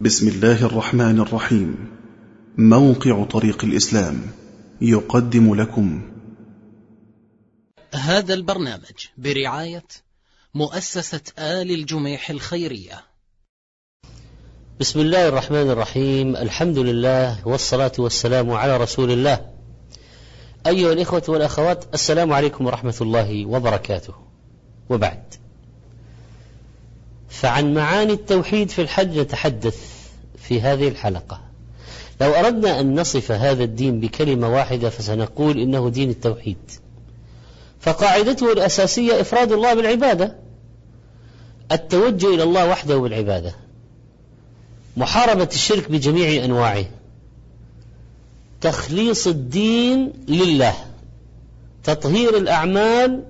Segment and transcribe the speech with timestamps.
[0.00, 1.90] بسم الله الرحمن الرحيم.
[2.58, 4.20] موقع طريق الإسلام
[4.80, 6.12] يقدم لكم.
[7.94, 9.84] هذا البرنامج برعاية
[10.54, 13.04] مؤسسة آل الجميح الخيرية.
[14.80, 16.36] بسم الله الرحمن الرحيم.
[16.36, 19.50] الحمد لله والصلاة والسلام على رسول الله.
[20.66, 24.14] أيها الإخوة والأخوات السلام عليكم ورحمة الله وبركاته.
[24.90, 25.43] وبعد.
[27.40, 29.76] فعن معاني التوحيد في الحج نتحدث
[30.38, 31.40] في هذه الحلقة.
[32.20, 36.56] لو أردنا أن نصف هذا الدين بكلمة واحدة فسنقول إنه دين التوحيد.
[37.80, 40.36] فقاعدته الأساسية إفراد الله بالعبادة.
[41.72, 43.54] التوجه إلى الله وحده بالعبادة.
[44.96, 46.84] محاربة الشرك بجميع أنواعه.
[48.60, 50.74] تخليص الدين لله.
[51.84, 53.22] تطهير الأعمال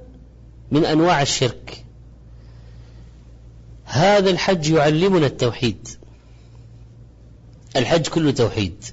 [0.71, 1.85] من أنواع الشرك.
[3.95, 5.89] هذا الحج يعلمنا التوحيد.
[7.77, 8.85] الحج كله توحيد.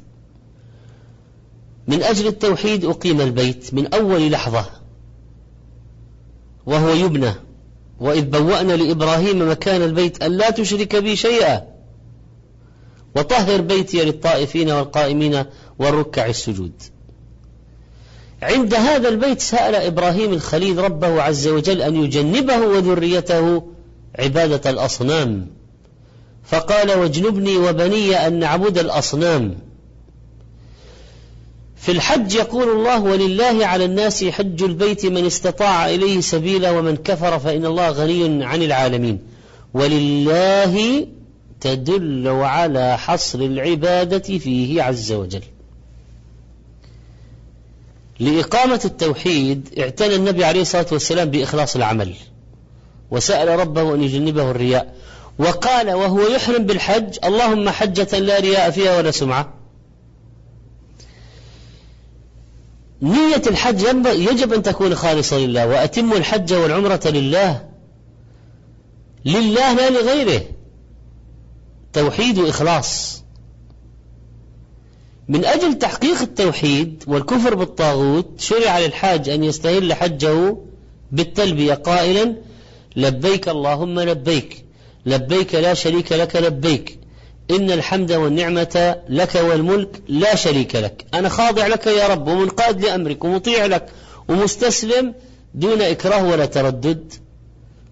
[1.88, 4.66] من أجل التوحيد أقيم البيت من أول لحظة
[6.66, 7.34] وهو يبنى.
[8.00, 11.62] وإذ بوأنا لإبراهيم مكان البيت أن لا تشرك بي شيئا.
[13.16, 15.46] وطهر بيتي للطائفين والقائمين
[15.80, 16.82] والركع السجود.
[18.42, 23.71] عند هذا البيت سأل إبراهيم الخليل ربه عز وجل أن يجنبه وذريته
[24.20, 25.48] عبادة الأصنام.
[26.44, 29.58] فقال واجنبني وبني أن نعبد الأصنام.
[31.76, 37.40] في الحج يقول الله ولله على الناس حج البيت من استطاع إليه سبيلا ومن كفر
[37.40, 39.20] فإن الله غني عن العالمين.
[39.74, 41.08] ولله
[41.62, 45.42] تدل على حصر العبادة فيه عز وجل.
[48.20, 52.14] لإقامة التوحيد اعتنى النبي عليه الصلاة والسلام بإخلاص العمل.
[53.12, 54.96] وسأل ربه أن يجنبه الرياء.
[55.40, 59.54] وقال وهو يحرم بالحج اللهم حجة لا رياء فيها ولا سمعة.
[63.02, 67.70] نية الحج يجب أن تكون خالصة لله وأتم الحج والعمرة لله.
[69.26, 70.42] لله لا لغيره.
[71.94, 73.22] توحيد وإخلاص.
[75.28, 80.58] من أجل تحقيق التوحيد والكفر بالطاغوت شرع للحاج أن يستهل حجه
[81.12, 82.36] بالتلبية قائلا
[82.96, 84.66] لبيك اللهم لبيك.
[85.06, 87.00] لبيك لا شريك لك لبيك.
[87.52, 91.06] إن الحمد والنعمة لك والملك لا شريك لك.
[91.14, 93.90] أنا خاضع لك يا رب ومنقاد لأمرك ومطيع لك
[94.28, 95.14] ومستسلم
[95.56, 97.14] دون إكراه ولا تردد.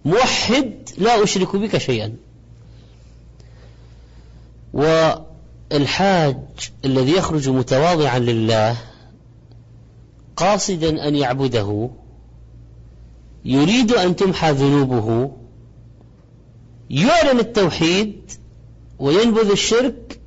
[0.05, 2.15] موحد لا أشرك بك شيئا.
[4.73, 6.37] والحاج
[6.85, 8.77] الذي يخرج متواضعا لله
[10.37, 11.89] قاصدا أن يعبده
[13.45, 15.31] يريد أن تمحى ذنوبه
[16.89, 18.31] يعلن التوحيد
[18.99, 20.19] وينبذ الشرك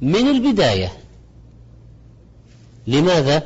[0.00, 0.92] من البداية.
[2.86, 3.42] لماذا؟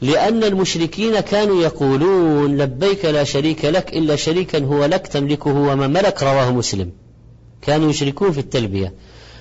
[0.00, 6.22] لأن المشركين كانوا يقولون لبيك لا شريك لك إلا شريكا هو لك تملكه وما ملك
[6.22, 6.90] رواه مسلم.
[7.62, 8.94] كانوا يشركون في التلبية.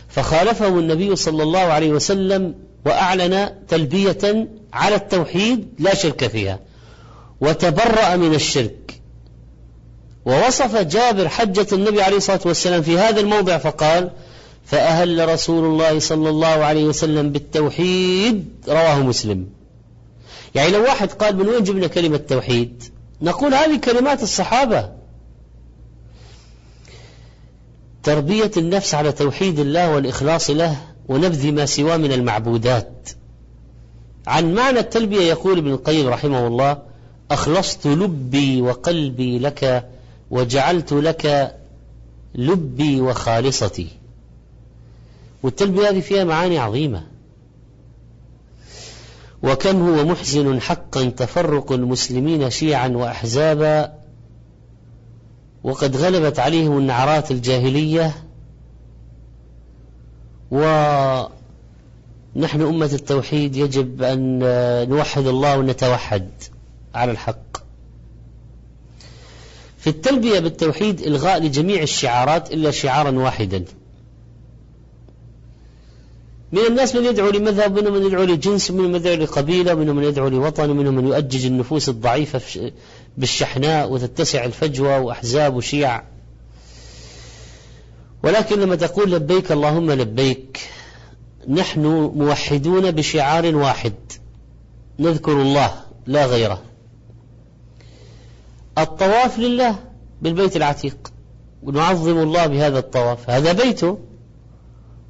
[0.08, 2.56] فخالفهم النبي صلى الله عليه وسلم
[2.86, 6.60] وأعلن تلبية على التوحيد لا شرك فيها.
[7.42, 9.02] وتبرأ من الشرك.
[10.26, 14.12] ووصف جابر حجة النبي عليه الصلاة والسلام في هذا الموضع فقال
[14.66, 19.48] فأهل رسول الله صلى الله عليه وسلم بالتوحيد رواه مسلم.
[20.56, 22.84] يعني لو واحد قال من وين جبنا كلمة توحيد؟
[23.22, 24.90] نقول هذه كلمات الصحابة.
[28.04, 33.10] تربية النفس على توحيد الله والإخلاص له ونبذ ما سواه من المعبودات.
[34.28, 36.82] عن معنى التلبية يقول ابن القيم رحمه الله
[37.32, 39.90] أخلصت لبي وقلبي لك
[40.32, 41.56] وجعلت لك
[42.36, 43.88] لبي وخالصتي.
[45.44, 47.04] والتلبية هذه فيها معاني عظيمة.
[49.44, 53.94] وكم هو محزن حقا تفرق المسلمين شيعا وأحزابا.
[55.64, 58.16] وقد غلبت عليهم النعرات الجاهلية.
[60.52, 61.32] ونحن
[62.62, 64.40] أمة التوحيد يجب أن
[64.90, 66.30] نوحد الله ونتوحد.
[66.96, 67.58] على الحق.
[69.78, 73.66] في التلبية بالتوحيد إلغاء لجميع الشعارات إلا شعارا واحدا.
[76.52, 80.04] من الناس من يدعو لمذهب ومنهم من يدعو لجنس ومنهم من يدعو لقبيلة ومنهم من
[80.04, 82.72] يدعو لوطن ومنهم من يؤجج النفوس الضعيفة
[83.18, 86.04] بالشحناء وتتسع الفجوة وأحزاب وشيع.
[88.24, 90.60] ولكن لما تقول لبيك اللهم لبيك
[91.50, 93.94] نحن موحدون بشعار واحد.
[95.00, 95.74] نذكر الله
[96.08, 96.62] لا غيره.
[98.78, 99.80] الطواف لله
[100.22, 101.12] بالبيت العتيق.
[101.64, 103.30] ونعظم الله بهذا الطواف.
[103.30, 104.00] هذا بيته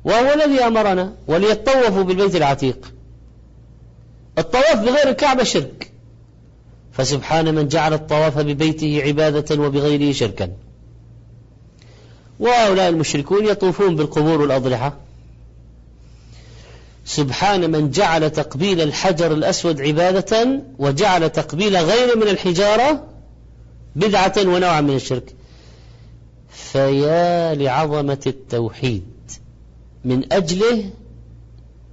[0.04, 2.94] وهو الذي أمرنا وليطوفوا بالبيت العتيق.
[4.38, 5.92] الطواف بغير الكعبة شرك.
[6.92, 10.52] فسبحان من جعل الطواف ببيته عبادة وبغيره شركا.
[12.40, 14.94] وهؤلاء المشركون يطوفون بالقبور والأضرحة
[17.06, 23.04] سبحان من جعل تقبيل الحجر الأسود عبادة وجعل تقبيل غير من الحجارة
[23.96, 25.36] بدعة ونوعا من الشرك.
[26.50, 29.04] فيا لعظمة التوحيد.
[30.06, 30.90] من أجله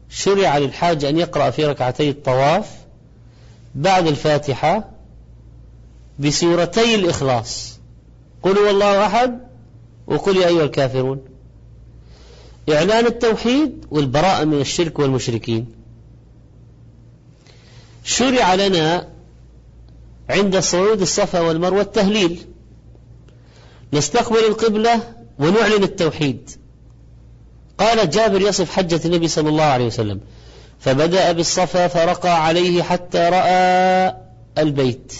[0.09, 2.71] شرع للحاج أن يقرأ في ركعتي الطواف
[3.75, 4.91] بعد الفاتحة
[6.19, 7.79] بسورتي الإخلاص.
[8.43, 9.39] قل هو الله أحد
[10.07, 11.21] وقل يا أيها الكافرون.
[12.69, 15.67] إعلان التوحيد والبراءة من الشرك والمشركين.
[18.05, 19.12] شرع لنا
[20.32, 22.46] عند صعود الصفا والمروة التهليل.
[23.93, 26.50] نستقبل القبلة ونعلن التوحيد.
[27.79, 30.20] قال جابر يصف حجة النبي صلى الله عليه وسلم
[30.79, 34.17] فبدأ بالصفا فرقى عليه حتى رأى
[34.58, 35.12] البيت.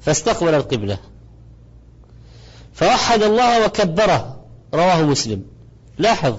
[0.00, 0.98] فاستقبل القبلة.
[2.74, 4.44] فوحد الله وكبره
[4.74, 5.44] رواه مسلم.
[5.98, 6.34] لاحظ.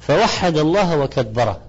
[0.00, 1.60] فوحد الله وكبره.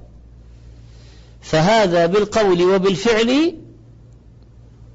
[1.44, 3.56] فهذا بالقول وبالفعل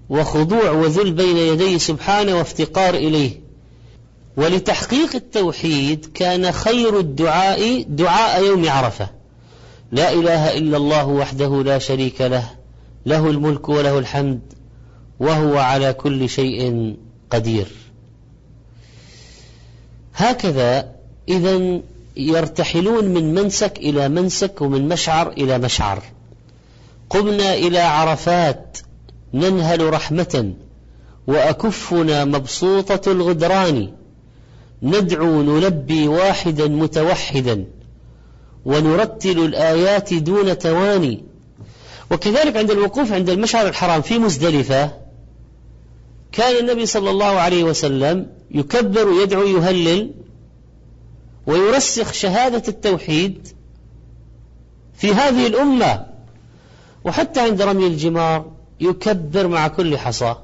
[0.09, 3.41] وخضوع وذل بين يديه سبحانه وافتقار إليه.
[4.37, 9.09] ولتحقيق التوحيد كان خير الدعاء دعاء يوم عرفة.
[9.93, 12.51] لا إله إلا الله وحده لا شريك له
[13.07, 14.41] له الملك وله الحمد
[15.21, 16.95] وهو على كل شيء
[17.31, 17.67] قدير.
[20.15, 20.95] هكذا
[21.29, 21.81] إذا
[22.17, 26.03] يرتحلون من منسك إلى منسك ومن مشعر إلى مشعر.
[27.11, 28.79] قمنا إلى عرفات
[29.35, 30.53] ننهل رحمة
[31.27, 33.93] وأكفنا مبسوطة الغدران.
[34.83, 37.65] ندعو نلبي واحدا متوحدا
[38.65, 41.25] ونرتل الآيات دون تواني.
[42.11, 44.93] وكذلك عند الوقوف عند المشعر الحرام في مزدلفة
[46.33, 50.11] كان النبي صلى الله عليه وسلم يكبر يدعو يهلل
[51.47, 53.49] ويرسخ شهادة التوحيد
[54.95, 56.07] في هذه الأمة.
[57.09, 58.51] وحتى عند رمي الجمار
[58.81, 60.35] يكبر مع كل حصى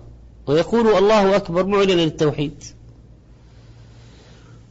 [0.46, 2.64] ويقول الله أكبر معلنا للتوحيد.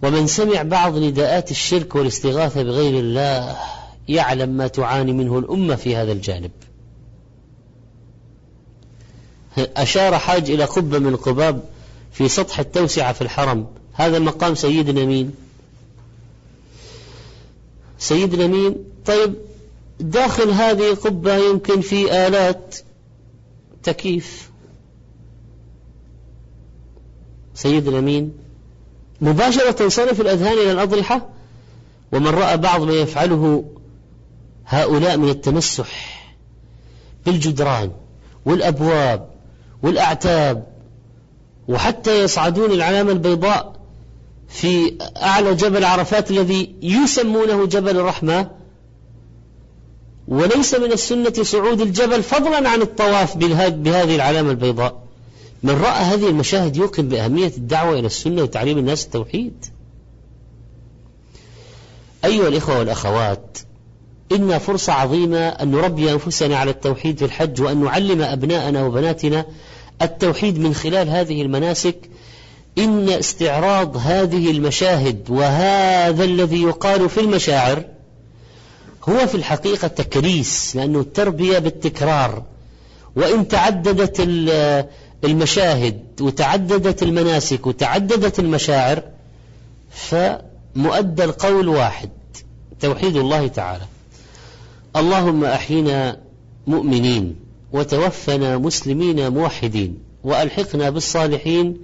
[0.03, 3.57] ومن سمع بعض نداءات الشرك والاستغاثة بغير الله
[4.07, 6.51] يعلم ما تعاني منه الأمة في هذا الجانب.
[9.57, 11.63] أشار حاج إلى قبة من القباب
[12.11, 13.67] في سطح التوسعة في الحرم.
[13.93, 15.35] هذا مقام سيدنا مين؟
[17.99, 18.75] سيدنا مين؟
[19.05, 19.35] طيب
[20.03, 22.75] داخل هذه القبة يمكن في آلات
[23.83, 24.51] تكييف.
[27.53, 28.33] سيدنا مين
[29.21, 31.29] مباشرة تنصرف الأذهان إلى الأضرحة
[32.11, 33.65] ومن رأى بعض ما يفعله
[34.65, 36.23] هؤلاء من التمسح
[37.25, 37.91] بالجدران
[38.45, 39.29] والأبواب
[39.83, 40.67] والأعتاب
[41.67, 43.75] وحتى يصعدون العلامة البيضاء
[44.49, 48.62] في أعلى جبل عرفات الذي يسمونه جبل الرحمة.
[50.33, 55.03] وليس من السنة صعود الجبل فضلا عن الطواف بهذه العلامة البيضاء.
[55.63, 59.65] من رأى هذه المشاهد يوقن بأهمية الدعوة إلى السنة وتعليم الناس التوحيد.
[62.25, 63.57] أيها الإخوة والأخوات
[64.31, 69.45] إن فرصة عظيمة أن نربي أنفسنا على التوحيد في الحج وأن نعلم أبناءنا وبناتنا
[70.01, 72.09] التوحيد من خلال هذه المناسك.
[72.77, 77.92] إن استعراض هذه المشاهد وهذا الذي يقال في المشاعر
[79.09, 82.43] هو في الحقيقة تكريس لأنه التربية بالتكرار.
[83.15, 84.19] وإن تعددت
[85.23, 89.03] المشاهد وتعددت المناسك وتعددت المشاعر
[89.89, 92.09] فمؤدى القول واحد
[92.79, 93.83] توحيد الله تعالى.
[94.95, 96.17] اللهم أحينا
[96.67, 97.35] مؤمنين
[97.71, 101.77] وتوفنا مسلمين موحدين وألحقنا بالصالحين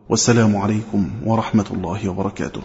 [0.08, 2.62] والسلام عليكم ورحمة الله وبركاته.